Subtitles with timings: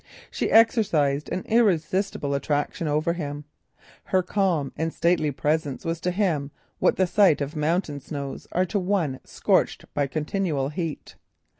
[0.31, 3.45] She exercised an irresistible attraction over him.
[4.05, 8.67] Her calm and stately presence was to him what the sight of mountain snows is
[8.69, 11.17] to one scorched by continual heat.